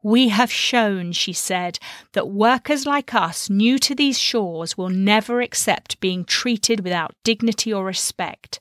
We 0.05 0.29
have 0.29 0.51
shown, 0.51 1.13
she 1.13 1.33
said, 1.33 1.79
that 2.11 2.29
workers 2.29 2.85
like 2.85 3.15
us, 3.15 3.49
new 3.49 3.79
to 3.79 3.95
these 3.95 4.19
shores, 4.19 4.77
will 4.77 4.91
never 4.91 5.41
accept 5.41 5.99
being 5.99 6.25
treated 6.25 6.81
without 6.81 7.15
dignity 7.23 7.73
or 7.73 7.83
respect. 7.83 8.59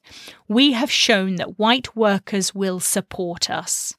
We 0.48 0.72
have 0.72 0.90
shown 0.90 1.34
that 1.34 1.58
white 1.58 1.94
workers 1.94 2.54
will 2.54 2.80
support 2.80 3.50
us. 3.50 3.92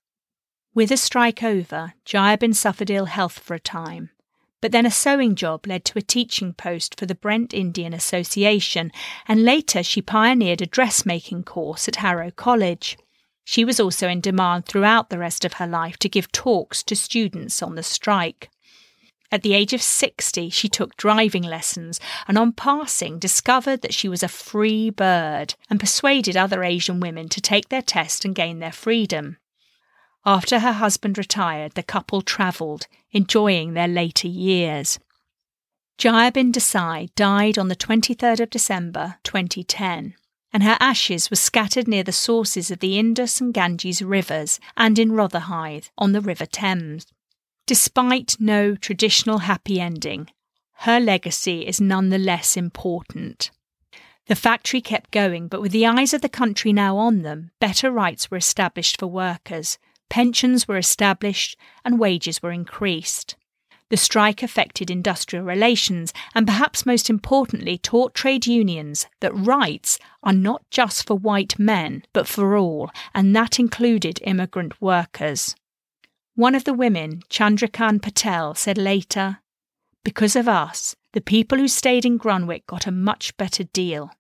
With 0.74 0.90
the 0.90 0.98
strike 0.98 1.44
over, 1.44 1.94
Jayaben 2.04 2.56
suffered 2.56 2.90
ill 2.90 3.06
health 3.06 3.38
for 3.38 3.54
a 3.54 3.60
time. 3.60 4.10
But 4.60 4.72
then 4.72 4.88
a 4.88 4.90
sewing 4.90 5.36
job 5.36 5.68
led 5.68 5.86
to 5.86 6.00
a 6.00 6.02
teaching 6.02 6.52
post 6.52 7.00
for 7.00 7.06
the 7.06 7.14
Brent 7.14 7.54
Indian 7.54 7.94
Association, 7.94 8.92
and 9.28 9.46
later 9.46 9.84
she 9.84 10.02
pioneered 10.02 10.64
a 10.64 10.66
dressmaking 10.66 11.44
course 11.44 11.88
at 11.88 11.98
Harrow 11.98 12.32
College. 12.32 12.98
She 13.46 13.64
was 13.64 13.80
also 13.80 14.10
in 14.10 14.22
demand 14.22 14.66
throughout 14.66 15.10
the 15.10 15.20
rest 15.20 15.46
of 15.46 15.54
her 15.54 15.68
life 15.68 15.98
to 15.98 16.10
give 16.10 16.32
talks 16.32 16.84
to 16.84 16.96
students 16.96 17.62
on 17.62 17.76
the 17.76 17.84
strike. 17.84 18.50
At 19.32 19.44
the 19.44 19.54
age 19.54 19.72
of 19.72 19.82
60, 19.82 20.50
she 20.50 20.68
took 20.68 20.98
driving 20.98 21.44
lessons 21.44 22.00
and, 22.28 22.38
on 22.38 22.54
passing, 22.54 23.20
discovered 23.20 23.82
that 23.82 23.94
she 23.94 24.10
was 24.10 24.24
a 24.24 24.28
free 24.28 24.90
bird 24.90 25.54
and 25.70 25.80
persuaded 25.80 26.36
other 26.36 26.64
Asian 26.64 27.00
women 27.00 27.30
to 27.30 27.40
take 27.40 27.70
their 27.70 27.82
test 27.82 28.26
and 28.26 28.36
gain 28.36 28.60
their 28.60 28.72
freedom. 28.72 29.38
After 30.26 30.60
her 30.60 30.74
husband 30.74 31.18
retired, 31.18 31.74
the 31.74 31.84
couple 31.84 32.22
travelled, 32.22 32.88
enjoying 33.12 33.74
their 33.74 33.88
later 33.88 34.28
years. 34.28 35.00
Jayaben 36.00 36.52
Desai 36.52 37.14
died 37.16 37.58
on 37.60 37.68
the 37.68 37.76
23rd 37.76 38.40
of 38.40 38.50
December 38.50 39.16
2010, 39.24 40.16
and 40.56 40.64
her 40.64 40.78
ashes 40.80 41.30
were 41.30 41.36
scattered 41.36 41.86
near 41.86 42.02
the 42.02 42.14
sources 42.14 42.72
of 42.72 42.80
the 42.80 42.98
Indus 42.98 43.42
and 43.42 43.54
Ganges 43.54 44.02
rivers 44.02 44.58
and 44.78 44.98
in 44.98 45.12
Rotherhithe 45.12 45.88
on 45.98 46.14
the 46.14 46.22
River 46.22 46.46
Thames. 46.46 47.08
Despite 47.68 48.38
no 48.40 48.78
traditional 48.78 49.40
happy 49.40 49.82
ending, 49.82 50.30
her 50.76 50.98
legacy 50.98 51.68
is 51.68 51.82
none 51.82 52.08
the 52.08 52.18
less 52.18 52.56
important. 52.56 53.52
The 54.28 54.36
factory 54.36 54.80
kept 54.80 55.12
going, 55.12 55.50
but 55.50 55.60
with 55.60 55.74
the 55.74 55.86
eyes 55.86 56.14
of 56.14 56.22
the 56.22 56.30
country 56.30 56.72
now 56.72 56.96
on 56.96 57.24
them, 57.24 57.52
better 57.60 57.92
rights 57.92 58.32
were 58.32 58.38
established 58.38 58.98
for 58.98 59.08
workers, 59.08 59.78
pensions 60.10 60.70
were 60.70 60.78
established, 60.78 61.58
and 61.84 62.00
wages 62.00 62.42
were 62.42 62.54
increased. 62.54 63.36
The 63.90 63.98
strike 63.98 64.42
affected 64.42 64.90
industrial 64.90 65.46
relations 65.46 66.12
and 66.34 66.48
perhaps 66.48 66.86
most 66.86 67.10
importantly 67.10 67.78
taught 67.78 68.16
trade 68.16 68.48
unions 68.48 69.06
that 69.20 69.36
rights 69.36 70.00
are 70.24 70.34
not 70.34 70.64
just 70.72 71.06
for 71.06 71.16
white 71.16 71.60
men, 71.60 72.04
but 72.12 72.28
for 72.28 72.58
all, 72.58 72.90
and 73.14 73.36
that 73.36 73.60
included 73.60 74.20
immigrant 74.24 74.82
workers. 74.82 75.56
One 76.34 76.56
of 76.56 76.64
the 76.64 76.74
women, 76.74 77.22
Chandrikan 77.30 78.02
Patel, 78.02 78.56
said 78.56 78.78
later, 78.78 79.40
Because 80.04 80.36
of 80.36 80.48
us, 80.48 80.96
the 81.14 81.22
people 81.22 81.60
who 81.60 81.68
stayed 81.68 82.06
in 82.06 82.18
Grunwick 82.18 82.66
got 82.66 82.88
a 82.88 82.92
much 82.92 83.38
better 83.38 83.64
deal. 83.66 84.12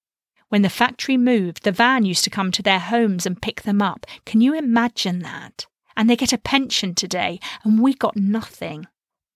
When 0.50 0.62
the 0.62 0.70
factory 0.70 1.18
moved, 1.18 1.64
the 1.64 1.72
van 1.72 2.06
used 2.06 2.24
to 2.26 2.30
come 2.30 2.52
to 2.52 2.62
their 2.62 2.80
homes 2.80 3.26
and 3.26 3.42
pick 3.42 3.64
them 3.64 3.82
up. 3.82 4.06
Can 4.26 4.42
you 4.42 4.54
imagine 4.54 5.20
that? 5.20 5.66
and 5.96 6.10
they 6.10 6.16
get 6.16 6.34
a 6.34 6.38
pension 6.38 6.94
today, 6.94 7.40
and 7.64 7.80
we 7.80 7.94
got 7.94 8.16
nothing. 8.16 8.88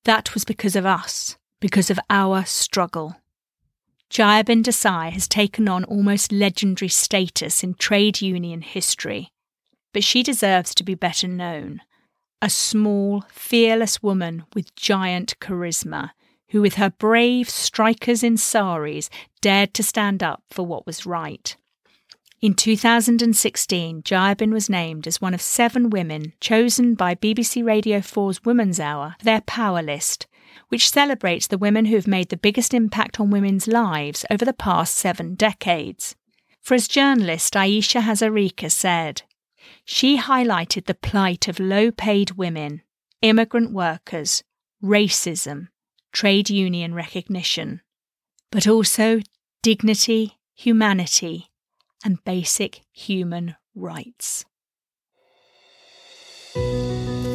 That 0.10 0.34
was 0.34 0.44
because 0.44 0.76
of 0.76 0.88
us, 0.88 1.38
because 1.60 1.92
of 1.92 2.00
our 2.10 2.44
struggle. 2.44 3.18
Jayaben 4.10 4.64
Desai 4.64 5.12
has 5.12 5.28
taken 5.28 5.68
on 5.70 5.84
almost 5.84 6.32
legendary 6.32 6.90
status 6.90 7.64
in 7.64 7.76
trade 7.76 8.20
union 8.20 8.62
history, 8.62 9.30
but 9.94 10.04
she 10.04 10.24
deserves 10.24 10.74
to 10.74 10.84
be 10.84 10.96
better 10.96 11.28
known. 11.28 11.82
A 12.42 12.50
small, 12.50 13.24
fearless 13.30 14.02
woman 14.02 14.46
with 14.56 14.74
giant 14.74 15.38
charisma, 15.40 16.10
who, 16.50 16.62
with 16.64 16.74
her 16.78 16.90
brave 16.90 17.48
strikers 17.48 18.24
in 18.24 18.36
saris, 18.36 19.12
dared 19.42 19.76
to 19.76 19.84
stand 19.84 20.24
up 20.24 20.42
for 20.50 20.66
what 20.66 20.88
was 20.88 21.06
right. 21.06 21.56
In 22.42 22.54
2016, 22.54 24.02
Jayaben 24.04 24.54
was 24.54 24.70
named 24.70 25.08
as 25.08 25.20
one 25.20 25.34
of 25.34 25.42
seven 25.42 25.90
women 25.90 26.32
chosen 26.40 26.96
by 26.96 27.14
BBC 27.14 27.66
Radio 27.66 28.00
4's 28.00 28.46
Women's 28.46 28.80
Hour 28.80 29.16
for 29.20 29.26
their 29.26 29.42
Power 29.42 29.82
List, 29.82 30.26
which 30.70 30.90
celebrates 30.90 31.48
the 31.48 31.58
women 31.58 31.84
who 31.86 31.96
have 31.96 32.08
made 32.08 32.30
the 32.30 32.38
biggest 32.38 32.74
impact 32.74 33.20
on 33.20 33.30
women's 33.30 33.68
lives 33.68 34.26
over 34.32 34.46
the 34.46 34.54
past 34.54 34.96
seven 34.96 35.36
decades. 35.36 36.16
For 36.62 36.76
as 36.76 36.88
journalist 36.88 37.58
Ayesha 37.58 38.00
Hazarika 38.00 38.72
said, 38.72 39.24
she 39.84 40.18
highlighted 40.18 40.86
the 40.86 40.94
plight 40.94 41.50
of 41.50 41.60
low 41.60 41.92
paid 41.92 42.32
women, 42.32 42.84
immigrant 43.22 43.74
workers, 43.74 44.46
racism, 44.82 45.68
trade 46.14 46.50
union 46.50 46.94
recognition, 46.94 47.82
but 48.50 48.66
also 48.66 49.20
dignity, 49.62 50.38
humanity, 50.56 51.49
and 52.04 52.24
basic 52.24 52.82
human 52.92 53.56
rights. 53.76 54.46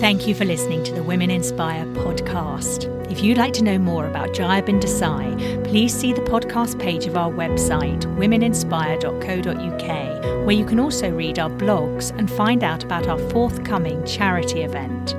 Thank 0.05 0.29
you 0.29 0.35
for 0.35 0.45
listening 0.45 0.85
to 0.85 0.93
the 0.93 1.03
Women 1.03 1.31
Inspire 1.31 1.87
podcast. 1.87 3.11
If 3.11 3.23
you'd 3.23 3.39
like 3.39 3.55
to 3.55 3.65
know 3.65 3.79
more 3.79 4.07
about 4.07 4.35
Jayaben 4.35 4.79
Desai, 4.79 5.65
please 5.65 5.95
see 5.95 6.13
the 6.13 6.21
podcast 6.21 6.79
page 6.79 7.07
of 7.07 7.17
our 7.17 7.31
website, 7.31 8.03
womeninspire.co.uk, 8.19 10.47
where 10.47 10.55
you 10.55 10.67
can 10.67 10.79
also 10.79 11.11
read 11.11 11.39
our 11.39 11.49
blogs 11.49 12.11
and 12.19 12.31
find 12.31 12.63
out 12.63 12.85
about 12.85 13.09
our 13.09 13.19
forthcoming 13.31 14.05
charity 14.05 14.63
event. 14.63 15.15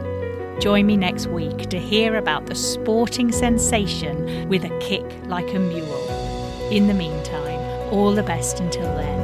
Join 0.62 0.86
me 0.86 0.98
next 0.98 1.26
week 1.28 1.68
to 1.70 1.80
hear 1.80 2.18
about 2.18 2.46
the 2.46 2.54
sporting 2.54 3.32
sensation 3.32 4.48
with 4.48 4.66
a 4.66 4.80
kick 4.80 5.04
like 5.26 5.52
a 5.56 5.60
mule. 5.60 6.08
In 6.72 6.86
the 6.88 6.94
meantime, 6.94 7.60
all 7.92 8.14
the 8.14 8.24
best 8.24 8.60
until 8.60 8.94
then. 8.96 9.15